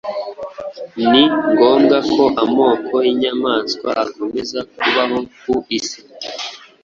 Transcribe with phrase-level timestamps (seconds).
[1.09, 5.99] Ni ngombwa ko amoko y’inyamaswa akomeza kubaho ku isi.